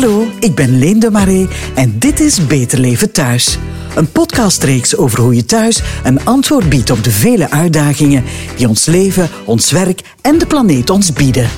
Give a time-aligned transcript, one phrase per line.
[0.00, 3.58] Hallo, ik ben Leen de Marais en dit is Beter Leven Thuis.
[3.96, 8.24] Een podcastreeks over hoe je thuis een antwoord biedt op de vele uitdagingen
[8.56, 11.48] die ons leven, ons werk en de planeet ons bieden.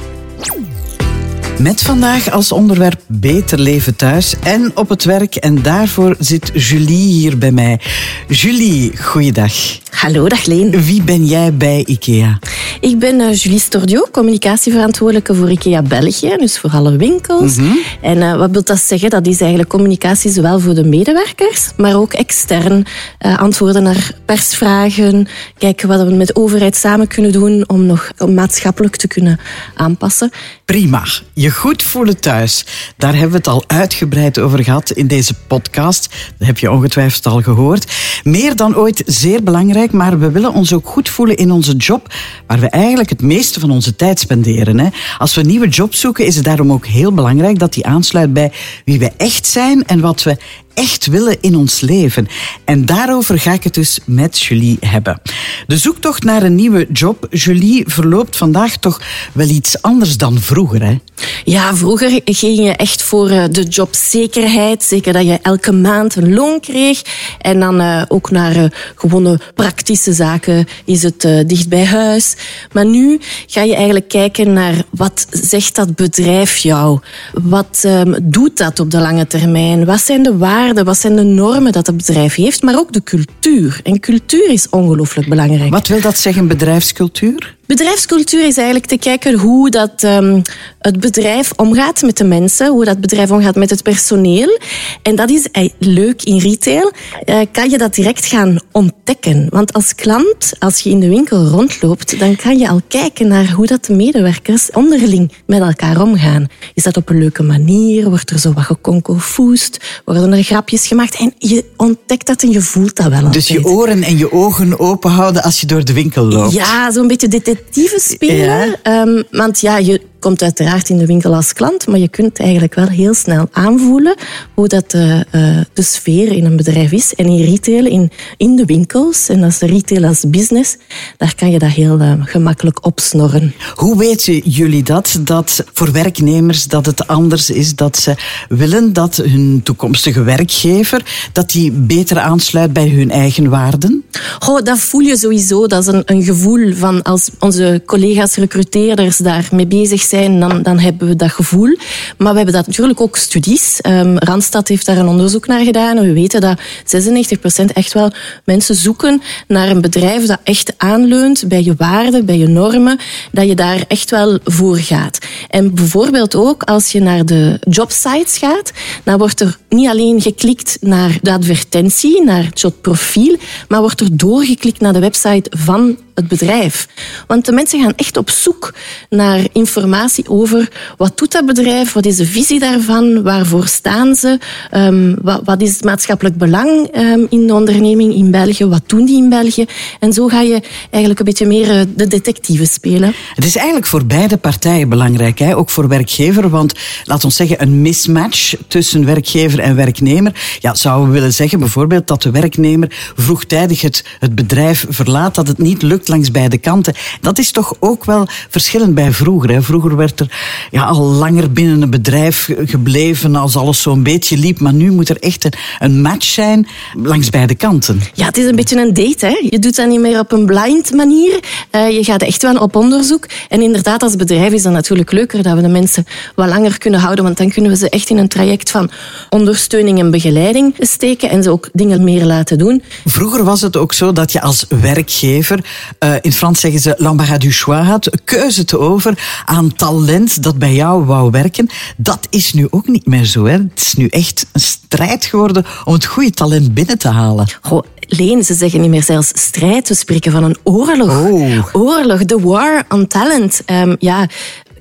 [1.60, 5.34] Met vandaag als onderwerp Beter leven thuis en op het werk.
[5.36, 7.80] En daarvoor zit Julie hier bij mij.
[8.28, 9.52] Julie, goeiedag.
[9.90, 10.82] Hallo, dag Leen.
[10.82, 12.38] Wie ben jij bij IKEA?
[12.80, 17.56] Ik ben uh, Julie Stordio, communicatieverantwoordelijke voor IKEA België, dus voor alle winkels.
[17.56, 17.76] Mhm.
[18.00, 19.10] En uh, wat wil dat zeggen?
[19.10, 22.86] Dat is eigenlijk communicatie zowel voor de medewerkers, maar ook extern.
[23.26, 28.10] Uh, antwoorden naar persvragen, kijken wat we met de overheid samen kunnen doen om nog
[28.28, 29.40] maatschappelijk te kunnen
[29.74, 30.30] aanpassen.
[30.64, 31.04] Prima.
[31.32, 32.64] Je goed voelen thuis.
[32.96, 36.08] Daar hebben we het al uitgebreid over gehad in deze podcast.
[36.38, 37.92] Dat heb je ongetwijfeld al gehoord.
[38.22, 42.14] Meer dan ooit zeer belangrijk, maar we willen ons ook goed voelen in onze job,
[42.46, 44.78] waar we eigenlijk het meeste van onze tijd spenderen.
[44.78, 44.88] Hè.
[45.18, 48.32] Als we een nieuwe job zoeken, is het daarom ook heel belangrijk dat die aansluit
[48.32, 48.52] bij
[48.84, 50.36] wie we echt zijn en wat we
[50.80, 52.28] echt willen in ons leven.
[52.64, 55.20] En daarover ga ik het dus met Julie hebben.
[55.66, 59.00] De zoektocht naar een nieuwe job, Julie, verloopt vandaag toch
[59.32, 60.98] wel iets anders dan vroeger, hè?
[61.44, 64.82] Ja, vroeger ging je echt voor eh, de jobzekerheid.
[64.82, 67.02] Zeker dat je elke maand een loon kreeg.
[67.38, 68.64] En dan uh, ook naar uh,
[68.94, 70.66] gewone praktische zaken.
[70.84, 72.36] Is het dicht bij huis?
[72.72, 77.00] Maar nu ga je eigenlijk kijken naar wat zegt dat bedrijf jou?
[77.32, 79.84] Wat um, doet dat op de lange termijn?
[79.84, 80.69] Wat zijn de waarden?
[80.74, 82.62] Wat zijn de normen dat het bedrijf heeft?
[82.62, 83.80] Maar ook de cultuur.
[83.82, 85.70] En cultuur is ongelooflijk belangrijk.
[85.70, 87.58] Wat wil dat zeggen, bedrijfscultuur?
[87.70, 90.42] Bedrijfscultuur is eigenlijk te kijken hoe dat, um,
[90.78, 94.58] het bedrijf omgaat met de mensen, hoe dat bedrijf omgaat met het personeel.
[95.02, 96.92] En dat is uh, leuk in retail.
[97.26, 99.46] Uh, kan je dat direct gaan ontdekken.
[99.50, 103.50] Want als klant, als je in de winkel rondloopt, dan kan je al kijken naar
[103.50, 106.46] hoe dat de medewerkers onderling met elkaar omgaan.
[106.74, 108.08] Is dat op een leuke manier?
[108.08, 109.78] Wordt er zo wat gekonkelfoest?
[110.04, 111.16] Worden er grapjes gemaakt?
[111.16, 113.32] En je ontdekt dat en je voelt dat wel altijd.
[113.32, 116.52] Dus je oren en je ogen open houden als je door de winkel loopt?
[116.52, 117.28] Ja, zo'n beetje
[117.60, 118.76] detectieve spelen.
[118.82, 119.02] Ja.
[119.02, 122.74] Um, want ja, je komt uiteraard in de winkel als klant, maar je kunt eigenlijk
[122.74, 124.14] wel heel snel aanvoelen
[124.54, 127.14] hoe dat de, uh, de sfeer in een bedrijf is.
[127.14, 130.76] En in retail, in, in de winkels, en als retail als business,
[131.16, 133.54] daar kan je dat heel uh, gemakkelijk opsnorren.
[133.74, 138.14] Hoe weten jullie dat, dat voor werknemers dat het anders is, dat ze
[138.48, 144.04] willen dat hun toekomstige werkgever, dat die beter aansluit bij hun eigen waarden?
[144.38, 145.66] Goh, dat voel je sowieso.
[145.66, 150.78] Dat is een, een gevoel van als onze collega's recruteerders daarmee bezig zijn, dan, dan
[150.78, 151.76] hebben we dat gevoel.
[152.18, 153.78] Maar we hebben dat natuurlijk ook studies.
[153.86, 155.96] Um, Randstad heeft daar een onderzoek naar gedaan.
[155.96, 158.12] En we weten dat 96% echt wel
[158.44, 162.98] mensen zoeken naar een bedrijf dat echt aanleunt bij je waarden, bij je normen,
[163.32, 165.18] dat je daar echt wel voor gaat.
[165.48, 168.72] En bijvoorbeeld ook als je naar de jobsites gaat,
[169.04, 173.36] dan wordt er niet alleen geklikt naar de advertentie, naar het jobprofiel,
[173.68, 176.88] maar wordt er doorgeklikt naar de website van het bedrijf.
[177.26, 178.74] Want de mensen gaan echt op zoek
[179.08, 184.38] naar informatie over wat doet dat bedrijf, wat is de visie daarvan, waarvoor staan ze,
[184.74, 189.04] um, wat, wat, is het maatschappelijk belang um, in de onderneming in België, wat doen
[189.04, 189.64] die in België.
[190.00, 193.14] En zo ga je eigenlijk een beetje meer uh, de detectieve spelen.
[193.34, 195.56] Het is eigenlijk voor beide partijen belangrijk, hè?
[195.56, 200.58] ook voor werkgever, want laat ons zeggen een mismatch tussen werkgever en werknemer.
[200.58, 205.48] Ja, zouden we willen zeggen bijvoorbeeld dat de werknemer vroegtijdig het, het bedrijf verlaat, dat
[205.48, 206.94] het niet lukt langs beide kanten.
[207.20, 209.50] Dat is toch ook wel verschillend bij vroeger.
[209.50, 209.62] Hè?
[209.62, 210.38] Vroeger werd er
[210.70, 214.60] ja, al langer binnen een bedrijf gebleven als alles zo'n beetje liep.
[214.60, 216.68] Maar nu moet er echt een, een match zijn
[217.02, 218.00] langs beide kanten.
[218.14, 219.26] Ja, het is een beetje een date.
[219.26, 219.48] Hè?
[219.50, 221.40] Je doet dat niet meer op een blind manier.
[221.72, 223.26] Uh, je gaat echt wel op onderzoek.
[223.48, 226.04] En inderdaad, als bedrijf is dat natuurlijk leuker dat we de mensen
[226.34, 227.24] wat langer kunnen houden.
[227.24, 228.90] Want dan kunnen we ze echt in een traject van
[229.28, 231.30] ondersteuning en begeleiding steken.
[231.30, 232.82] En ze ook dingen meer laten doen.
[233.04, 235.64] Vroeger was het ook zo dat je als werkgever
[236.04, 240.58] uh, in Frans zeggen ze l'embarras du choix had, keuze te over aan talent dat
[240.58, 241.68] bij jou wou werken.
[241.96, 243.44] Dat is nu ook niet meer zo.
[243.44, 243.52] Hè.
[243.52, 247.46] Het is nu echt een strijd geworden om het goede talent binnen te halen.
[247.60, 251.28] Goh, Leen, ze zeggen niet meer zelfs strijd, we spreken van een oorlog.
[251.28, 251.66] Oh.
[251.72, 253.62] Oorlog, the war on talent.
[253.66, 254.26] Um, ja,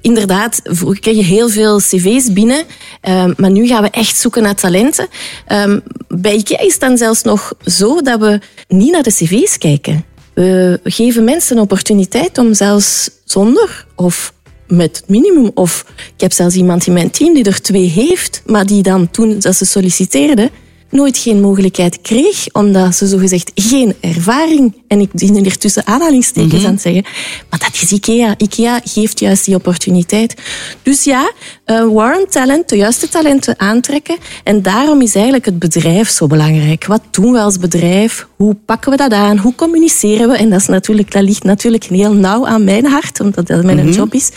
[0.01, 2.63] inderdaad, vroeger kreeg je heel veel cv's binnen,
[3.01, 5.07] um, maar nu gaan we echt zoeken naar talenten.
[5.47, 9.57] Um, bij IKEA is het dan zelfs nog zo dat we niet naar de cv's
[9.57, 10.05] kijken.
[10.39, 14.33] We geven mensen een opportuniteit om zelfs zonder of
[14.67, 15.51] met minimum.
[15.53, 19.11] Of ik heb zelfs iemand in mijn team die er twee heeft, maar die dan
[19.11, 20.51] toen dat ze solliciteerde,
[20.89, 26.53] nooit geen mogelijkheid kreeg, omdat ze zogezegd geen ervaring, en ik dien er tussen aanhalingstekens
[26.53, 27.03] mm aan het zeggen,
[27.49, 28.35] maar dat is IKEA.
[28.37, 30.35] IKEA geeft juist die opportuniteit.
[30.83, 31.31] Dus ja,
[31.65, 34.17] uh, warm talent, de juiste talenten aantrekken.
[34.43, 36.85] En daarom is eigenlijk het bedrijf zo belangrijk.
[36.85, 38.27] Wat doen we als bedrijf?
[38.35, 39.37] Hoe pakken we dat aan?
[39.37, 40.37] Hoe communiceren we?
[40.37, 43.77] En dat, is natuurlijk, dat ligt natuurlijk heel nauw aan mijn hart, omdat dat mijn
[43.77, 43.89] mhm.
[43.89, 44.29] job is.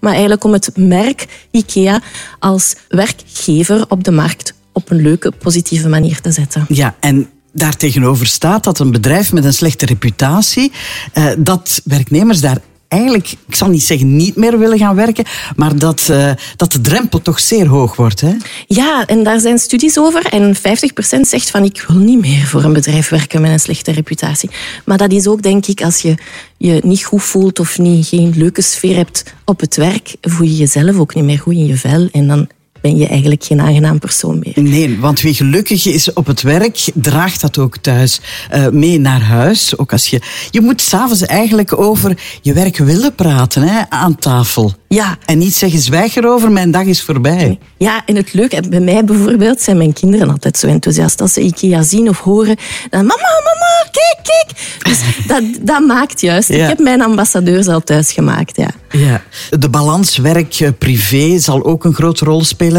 [0.00, 2.00] Maar eigenlijk om het merk IKEA
[2.38, 6.64] als werkgever op de markt op een leuke, positieve manier te zetten.
[6.68, 10.72] Ja, en daartegenover staat dat een bedrijf met een slechte reputatie,
[11.12, 15.24] eh, dat werknemers daar eigenlijk, ik zal niet zeggen niet meer willen gaan werken,
[15.56, 18.20] maar dat, uh, dat de drempel toch zeer hoog wordt.
[18.20, 18.32] Hè?
[18.66, 20.26] Ja, en daar zijn studies over.
[20.26, 23.92] En 50% zegt van ik wil niet meer voor een bedrijf werken met een slechte
[23.92, 24.50] reputatie.
[24.84, 26.14] Maar dat is ook, denk ik, als je
[26.56, 30.56] je niet goed voelt of niet, geen leuke sfeer hebt op het werk, voel je
[30.56, 32.08] jezelf ook niet meer goed in je vel.
[32.12, 32.48] En dan
[32.84, 34.62] ben je eigenlijk geen aangenaam persoon meer.
[34.62, 38.20] Nee, want wie gelukkig is op het werk, draagt dat ook thuis
[38.54, 39.78] uh, mee naar huis.
[39.78, 40.20] Ook als je,
[40.50, 44.72] je moet s'avonds eigenlijk over je werk willen praten hè, aan tafel.
[44.88, 45.18] Ja.
[45.24, 47.58] En niet zeggen, zwijg erover, mijn dag is voorbij.
[47.76, 51.20] Ja, en het leuke, bij mij bijvoorbeeld, zijn mijn kinderen altijd zo enthousiast.
[51.20, 52.56] Als ze IKEA zien of horen,
[52.90, 54.78] dan mama, mama, kijk, kijk.
[54.82, 55.00] Dus
[55.32, 56.50] dat, dat maakt juist.
[56.50, 58.70] Ik heb mijn ambassadeurs al thuis gemaakt, ja.
[58.90, 59.22] ja.
[59.58, 62.73] De balans werk-privé zal ook een grote rol spelen,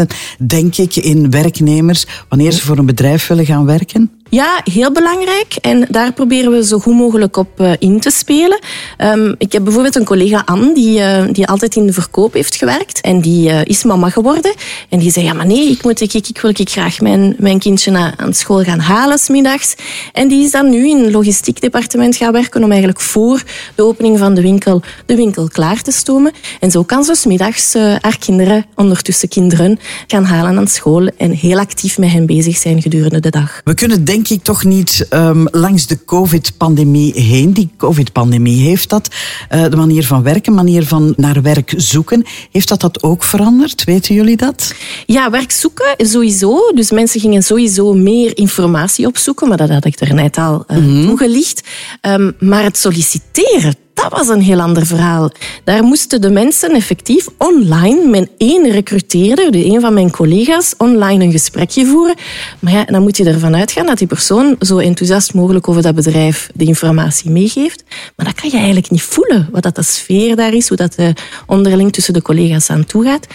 [0.46, 4.10] denk ik, in werknemers wanneer ze voor een bedrijf willen gaan werken.
[4.30, 5.56] Ja, heel belangrijk.
[5.60, 8.58] En daar proberen we zo goed mogelijk op uh, in te spelen.
[8.98, 12.54] Um, ik heb bijvoorbeeld een collega Anne, die, uh, die altijd in de verkoop heeft
[12.54, 13.00] gewerkt.
[13.00, 14.54] En die uh, is mama geworden.
[14.88, 17.58] En die zei, ja maar nee, ik, moet, ik, ik, wil ik graag mijn, mijn
[17.58, 19.74] kindje na, aan school gaan halen smiddags.
[20.12, 23.42] En die is dan nu in het logistiek departement gaan werken om eigenlijk voor
[23.74, 26.32] de opening van de winkel de winkel klaar te stomen.
[26.60, 31.58] En zo kan ze smiddags haar kinderen, ondertussen kinderen, gaan halen aan school en heel
[31.58, 33.60] actief met hen bezig zijn gedurende de dag.
[33.64, 37.52] We kunnen denk ik toch niet um, langs de COVID-pandemie heen.
[37.52, 39.08] Die COVID-pandemie heeft dat,
[39.54, 43.84] uh, de manier van werken, manier van naar werk zoeken, heeft dat dat ook veranderd?
[43.84, 44.74] Weten jullie dat?
[45.06, 46.72] Ja, werk zoeken sowieso.
[46.74, 50.76] Dus mensen gingen sowieso meer informatie opzoeken, maar dat had ik er net al uh,
[50.76, 51.62] mm toegelicht.
[52.00, 55.30] Um, maar het solliciteren, dat was een heel ander verhaal.
[55.64, 61.24] Daar moesten de mensen effectief online met één recruteerder, dus een van mijn collega's, online
[61.24, 62.14] een gesprekje voeren.
[62.58, 65.94] Maar ja, dan moet je ervan uitgaan dat die persoon zo enthousiast mogelijk over dat
[65.94, 67.84] bedrijf de informatie meegeeft.
[68.16, 70.94] Maar dat kan je eigenlijk niet voelen, wat dat de sfeer daar is, hoe dat
[70.94, 71.12] de
[71.46, 73.26] onderling tussen de collega's aan toe gaat.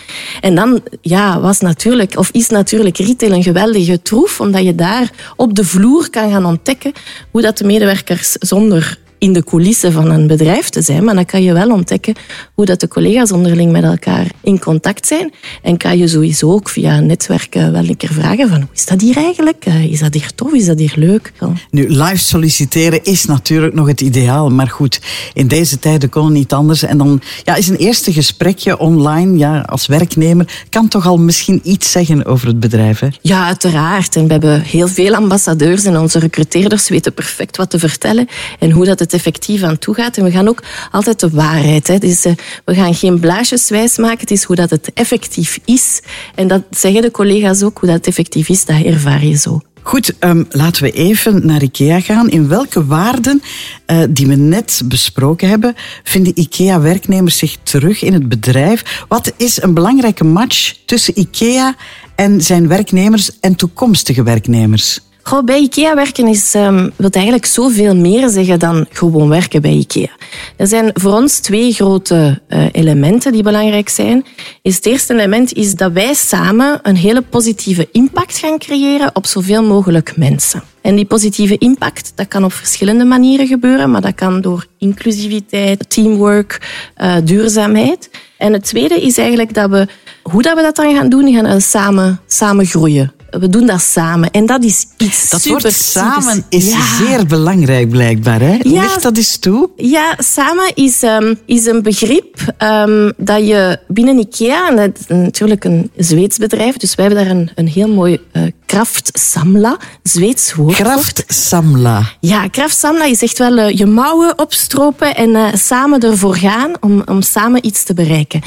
[0.42, 5.12] En dan ja, was natuurlijk, of is natuurlijk retail een geweldige troef, omdat je daar
[5.36, 6.92] op de vloer kan gaan ontdekken
[7.31, 11.25] hoe dat de medewerkers zonder in de coulissen van een bedrijf te zijn, maar dan
[11.25, 12.13] kan je wel ontdekken
[12.53, 15.33] hoe dat de collega's onderling met elkaar in contact zijn.
[15.62, 19.01] En kan je sowieso ook via netwerken wel een keer vragen van hoe is dat
[19.01, 19.65] hier eigenlijk?
[19.65, 20.53] Eh, is dat hier tof?
[20.53, 21.31] Is dat hier leuk?
[21.71, 25.00] Nu, live solliciteren is natuurlijk nog het ideaal, maar goed,
[25.33, 26.83] in deze tijden kon het niet anders.
[26.83, 31.59] En dan ja, is een eerste gesprekje online ja, als werknemer kan toch al misschien
[31.63, 33.00] iets zeggen over het bedrijf?
[33.00, 33.07] Hè?
[33.21, 34.15] Ja, uiteraard.
[34.15, 38.27] En we hebben heel veel ambassadeurs en onze recruteerders weten perfect wat te vertellen
[38.59, 40.18] en hoe dat het effectief aan toe gaat.
[40.18, 41.88] En we gaan ook altijd de waarheid.
[41.88, 41.98] Hè.
[41.98, 42.34] Dus, uh,
[42.66, 44.19] we gaan geen blaasjes wijs maken.
[44.19, 46.02] Het is hoe dat het effectief is.
[46.36, 47.78] En dat zeggen de collega's ook.
[47.78, 49.62] Hoe dat effectief is, dat ervaar je zo.
[49.84, 52.30] Goed, um, laten we even naar IKEA gaan.
[52.30, 53.42] In welke waarden
[53.88, 59.06] uh, die we net besproken hebben, vinden IKEA-werknemers zich terug in het bedrijf?
[59.08, 61.75] Wat is een belangrijke match tussen IKEA
[62.16, 65.00] en zijn werknemers en toekomstige werknemers?
[65.24, 69.72] Goh, bij IKEA werken is, um, wil eigenlijk zoveel meer zeggen dan gewoon werken bij
[69.72, 70.10] IKEA.
[70.58, 74.25] Er zijn voor ons twee grote uh, elementen die belangrijk zijn.
[74.62, 79.63] Het eerste element is dat wij samen een hele positieve impact gaan creëren op zoveel
[79.63, 80.63] mogelijk mensen.
[80.82, 85.90] En die positieve impact, dat kan op verschillende manieren gebeuren, maar dat kan door inclusiviteit,
[85.90, 88.10] teamwork, uh, duurzaamheid.
[88.38, 89.88] En het tweede is eigenlijk dat we,
[90.22, 94.31] hoe dat we dat dan gaan doen, gaan samen, samen groeien we doen dat samen.
[94.31, 95.61] En dat is iets dat super...
[95.61, 98.39] Dat samen is zeer belangrijk blijkbaar.
[98.39, 98.57] Hè?
[98.61, 99.69] Ja, Ligt dat eens toe?
[99.75, 104.69] Ja, samen is, um, is een begrip um, dat je binnen IKEA...
[104.69, 108.19] En dat is natuurlijk een Zweeds bedrijf, dus wij hebben daar een, een heel mooi
[108.33, 110.75] uh, Kraft Samla, Zweeds woord.
[110.75, 112.03] Kraft Samla.
[112.19, 116.73] Ja, Kraft Samla is echt wel uh, je mouwen opstropen en uh, samen ervoor gaan
[116.79, 118.41] om, om samen iets te bereiken.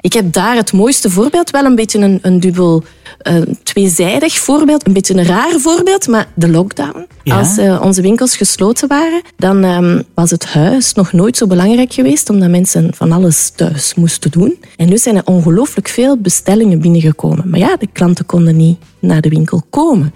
[0.00, 2.84] Ik heb daar het mooiste voorbeeld, wel een beetje een, een dubbel
[3.18, 7.06] een tweezijdig voorbeeld, een beetje een raar voorbeeld, maar de lockdown.
[7.24, 11.92] Als uh, onze winkels gesloten waren, dan um, was het huis nog nooit zo belangrijk
[11.92, 14.56] geweest, omdat mensen van alles thuis moesten doen.
[14.76, 17.50] En nu zijn er ongelooflijk veel bestellingen binnengekomen.
[17.50, 20.14] Maar ja, de klanten konden niet naar de winkel komen.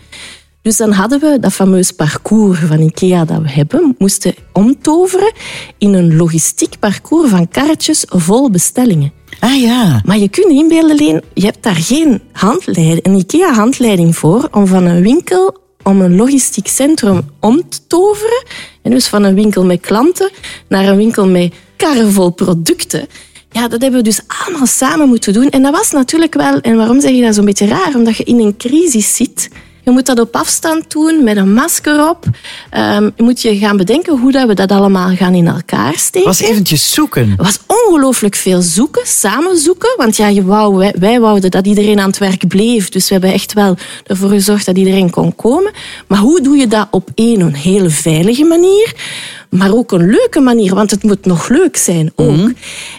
[0.62, 5.32] Dus dan hadden we dat fameus parcours van IKEA dat we hebben, moesten omtoveren
[5.78, 9.12] in een logistiek parcours van karretjes vol bestellingen.
[9.40, 10.02] Ah ja.
[10.04, 14.84] Maar je kunt inbeelden, Leen, je hebt daar geen handleiding, een IKEA-handleiding voor om van
[14.84, 18.44] een winkel om een logistiek centrum om te toveren.
[18.82, 20.30] En dus van een winkel met klanten
[20.68, 23.06] naar een winkel met karren vol producten.
[23.50, 25.48] Ja, dat hebben we dus allemaal samen moeten doen.
[25.48, 27.94] En dat was natuurlijk wel, en waarom zeg je dat zo'n beetje raar?
[27.94, 29.48] Omdat je in een crisis zit
[29.84, 32.24] je moet dat op afstand doen, met een masker op.
[32.76, 36.28] Um, je moet je gaan bedenken hoe dat we dat allemaal gaan in elkaar steken.
[36.28, 37.30] was eventjes zoeken.
[37.30, 39.94] Het was ongelooflijk veel zoeken, samen zoeken.
[39.96, 42.88] Want ja, je wou, wij, wij wouden dat iedereen aan het werk bleef.
[42.88, 45.72] Dus we hebben echt wel ervoor gezorgd dat iedereen kon komen.
[46.06, 48.94] Maar hoe doe je dat op één, een hele veilige manier?
[49.50, 52.36] Maar ook een leuke manier, want het moet nog leuk zijn ook.
[52.36, 52.50] Mhm.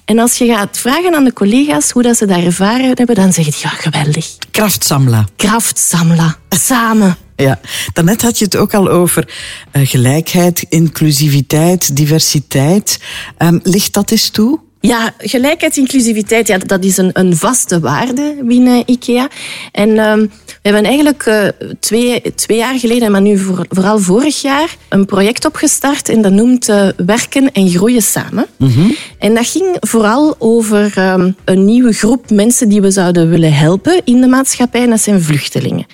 [0.05, 3.33] En als je gaat vragen aan de collega's hoe dat ze daar ervaren hebben, dan
[3.33, 4.35] zeggen die, ja, geweldig.
[4.51, 5.25] Kraftsamla.
[5.35, 6.35] Kraftsamla.
[6.49, 7.17] Samen.
[7.35, 7.59] Ja,
[7.93, 9.33] daarnet had je het ook al over
[9.73, 12.99] uh, gelijkheid, inclusiviteit, diversiteit.
[13.37, 14.59] Um, ligt dat eens toe?
[14.81, 19.27] Ja, gelijkheid, inclusiviteit, ja, dat is een, een vaste waarde binnen IKEA.
[19.71, 21.47] En um, we hebben eigenlijk uh,
[21.79, 26.31] twee, twee jaar geleden, maar nu voor, vooral vorig jaar, een project opgestart en dat
[26.31, 28.45] noemt uh, Werken en Groeien Samen.
[28.57, 28.95] Mm -hmm.
[29.19, 34.01] En dat ging vooral over um, een nieuwe groep mensen die we zouden willen helpen
[34.03, 35.85] in de maatschappij, en dat zijn vluchtelingen.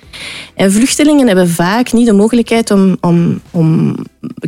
[0.54, 3.96] En vluchtelingen hebben vaak niet de mogelijkheid om, om, om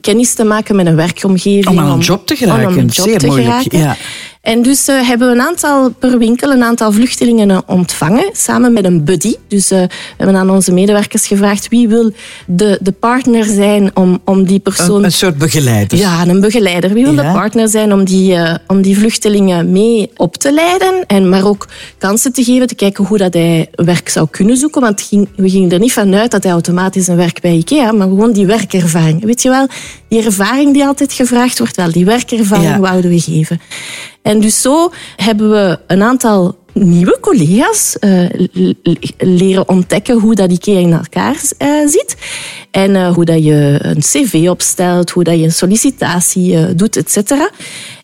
[0.00, 1.68] kennis te maken met een werkomgeving.
[1.68, 2.66] Om aan een job te geraken.
[2.66, 3.62] Om een job Zeer te moeilijk.
[3.62, 3.78] Geraken.
[3.78, 3.96] Ja.
[4.40, 8.84] En dus uh, hebben we een aantal per winkel een aantal vluchtelingen ontvangen, samen met
[8.84, 9.34] een buddy.
[9.48, 12.12] Dus uh, we hebben aan onze medewerkers gevraagd wie wil
[12.46, 14.98] de, de partner zijn om, om die persoon...
[14.98, 15.98] Een, een soort begeleider.
[15.98, 16.92] Ja, een begeleider.
[16.92, 17.22] Wie wil ja.
[17.22, 21.46] de partner zijn om die, uh, om die vluchtelingen mee op te leiden, en maar
[21.46, 21.68] ook
[21.98, 24.80] kansen te geven, te kijken hoe dat hij werk zou kunnen zoeken.
[24.80, 28.08] Want ging, we gingen er niet vanuit dat hij automatisch een werk bij IKEA, maar
[28.08, 29.24] gewoon die werkervaring.
[29.24, 29.66] Weet je wel,
[30.10, 32.80] die ervaring die altijd gevraagd wordt, wel, die werkervaring ja.
[32.80, 33.60] wouden we geven.
[34.22, 38.28] En dus zo hebben we een aantal nieuwe collega's uh,
[39.18, 42.16] leren ontdekken hoe dat IKEA in elkaar uh, zit.
[42.70, 47.10] En uh, hoe dat je een cv opstelt, hoe dat je een sollicitatie doet, et
[47.10, 47.50] cetera.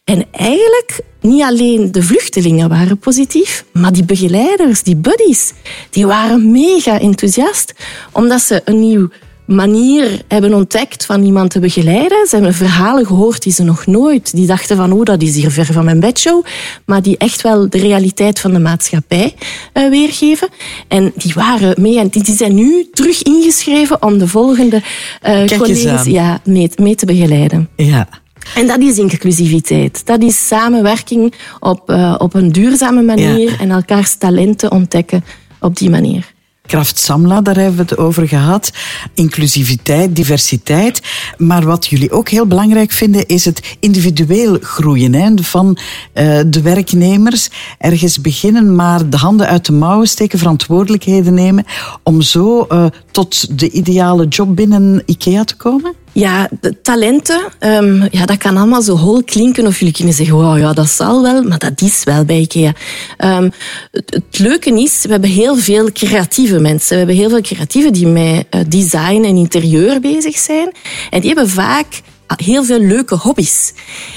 [0.05, 5.53] En eigenlijk niet alleen de vluchtelingen waren positief, maar die begeleiders, die buddies,
[5.91, 7.73] die waren mega enthousiast,
[8.13, 9.09] omdat ze een nieuw
[9.47, 12.27] manier hebben ontdekt van iemand te begeleiden.
[12.29, 14.35] Ze hebben verhalen gehoord die ze nog nooit...
[14.35, 16.45] Die dachten van, oh, dat is hier ver van mijn bedshow.
[16.85, 19.35] Maar die echt wel de realiteit van de maatschappij
[19.75, 20.49] uh, weergeven.
[20.89, 24.83] En die waren mee en die zijn nu terug ingeschreven om de volgende
[25.27, 27.69] uh, collega's ja, mee, mee te begeleiden.
[27.77, 28.09] Ja.
[28.55, 30.07] En dat is inclusiviteit.
[30.07, 33.59] Dat is samenwerking op, uh, op een duurzame manier ja.
[33.59, 35.25] en elkaars talenten ontdekken
[35.61, 36.35] op die manier.
[36.67, 38.73] Kraft Samla, daar hebben we het over gehad.
[39.15, 41.03] Inclusiviteit, diversiteit.
[41.39, 45.79] Maar wat jullie ook heel belangrijk vinden, is het individueel groeien van
[46.15, 47.49] uh, de werknemers.
[47.79, 51.65] Ergens beginnen, maar de handen uit de mouwen steken, verantwoordelijkheden nemen.
[52.03, 55.95] Om zo uh, tot de ideale job binnen IKEA te komen?
[56.17, 59.67] Ja, de talenten, um, ja, dat kan allemaal zo hol klinken.
[59.67, 61.43] Of jullie kunnen zeggen, wow, ja, dat zal wel.
[61.43, 62.73] Maar dat is wel bij IKEA.
[63.19, 63.53] Um,
[63.91, 66.91] het, het, leuke is, we hebben heel veel creatieve mensen.
[66.91, 70.73] We hebben heel veel creatieven die met uh, design en interieur bezig zijn.
[71.11, 71.87] En die hebben vaak
[72.37, 73.73] heel veel leuke hobby's.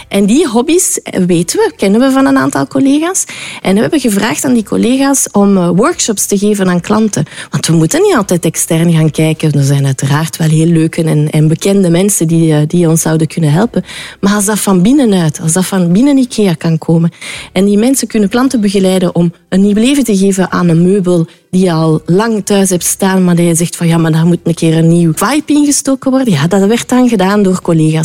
[0.07, 3.25] En die hobby's weten we, kennen we van een aantal collega's.
[3.61, 7.25] En we hebben gevraagd aan die collega's om eh, workshops te geven aan klanten.
[7.49, 9.51] Want we moeten niet altijd extern gaan kijken.
[9.51, 13.27] Er zijn uiteraard wel heel leuke en, en bekende mensen die, eh, die ons zouden
[13.27, 13.83] kunnen helpen.
[14.19, 17.11] Maar als dat van binnenuit, als dat van binnen IKEA kan komen.
[17.51, 21.27] En die mensen kunnen klanten begeleiden om een nieuw leven te geven aan een meubel
[21.49, 24.25] die je al lang thuis hebt staan, maar die je zegt van ja, maar daar
[24.25, 26.33] moet een keer een nieuw vibe ingestoken worden.
[26.33, 27.98] Ja, dat werd dan gedaan door collega's.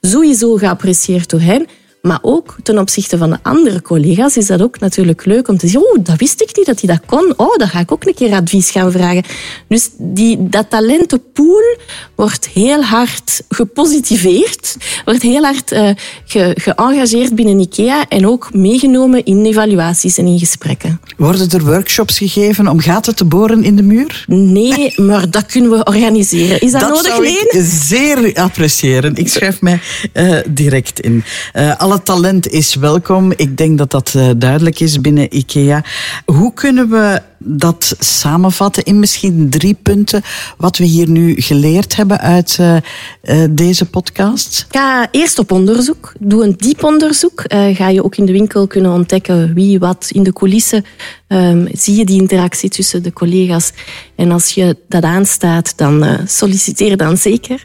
[0.00, 1.66] Sowieso geapprecieerd door hen.
[2.02, 5.68] Maar ook ten opzichte van de andere collega's is dat ook natuurlijk leuk om te
[5.68, 5.80] zien.
[5.80, 7.32] Oh, dat wist ik niet dat hij dat kon.
[7.36, 9.22] Oh, dan ga ik ook een keer advies gaan vragen.
[9.68, 11.76] Dus die, dat talentenpool
[12.14, 14.76] wordt heel hard gepositiveerd.
[15.04, 15.90] Wordt heel hard uh,
[16.24, 20.99] ge, geëngageerd binnen IKEA en ook meegenomen in evaluaties en in gesprekken.
[21.20, 24.24] Worden er workshops gegeven om gaten te boren in de muur?
[24.26, 26.60] Nee, maar dat kunnen we organiseren.
[26.60, 29.16] Is dat, dat nodig, zou ik zeer appreciëren.
[29.16, 29.80] Ik schrijf mij
[30.14, 31.24] uh, direct in.
[31.54, 33.32] Uh, Alle talent is welkom.
[33.36, 35.84] Ik denk dat dat uh, duidelijk is binnen IKEA.
[36.24, 40.22] Hoe kunnen we dat samenvatten in misschien drie punten
[40.56, 42.76] wat we hier nu geleerd hebben uit uh,
[43.22, 44.66] uh, deze podcast?
[44.70, 46.12] Ga eerst op onderzoek.
[46.18, 47.44] Doe een diep onderzoek.
[47.72, 50.84] ga je ook in de winkel kunnen ontdekken wie wat in de coulissen.
[51.28, 53.72] Um, zie je die interactie tussen de collega's.
[54.16, 57.64] En als je dat aanstaat, dan solliciteer dan zeker.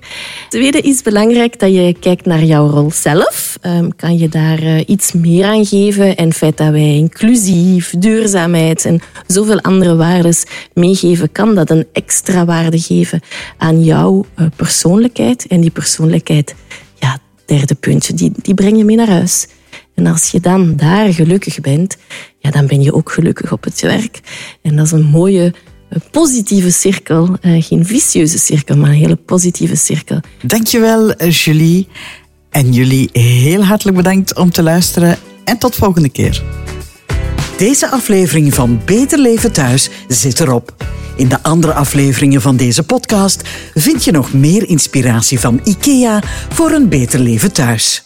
[0.49, 3.57] Tweede is belangrijk dat je kijkt naar jouw rol zelf.
[3.61, 6.15] Um, kan je daar iets meer aan geven?
[6.15, 10.35] En het feit dat wij inclusief, duurzaamheid en zoveel andere waarden
[10.73, 13.21] meegeven, kan dat een extra waarde geven
[13.57, 15.47] aan jouw uh, persoonlijkheid.
[15.47, 16.55] En die persoonlijkheid,
[16.99, 19.47] ja, derde puntje, die, die breng je mee naar huis.
[19.95, 21.97] En als je dan daar gelukkig bent,
[22.39, 24.19] ja, dan ben je ook gelukkig op het werk.
[24.61, 25.53] En dat is een mooie
[25.89, 27.37] een positieve cirkel.
[27.41, 30.19] Uh, geen vicieuze cirkel, maar een hele positieve cirkel.
[30.41, 31.87] Dankjewel, Julie.
[32.49, 35.17] En jullie heel hartelijk bedankt om te luisteren.
[35.43, 36.43] En tot volgende keer.
[37.57, 40.85] Deze aflevering van Beter Leven Thuis zit erop.
[41.15, 43.41] In de andere afleveringen van deze podcast
[43.73, 48.03] vind je nog meer inspiratie van IKEA voor een beter leven thuis.